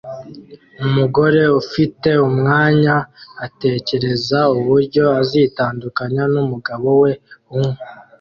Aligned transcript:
Umugore 0.85 1.41
ufite 1.61 2.09
umwanya 2.27 2.95
atekereza 3.45 4.39
uburyo 4.55 5.03
azitandukanya 5.21 6.23
numugabo 6.33 6.87
we 7.01 7.11
unywa 7.55 7.75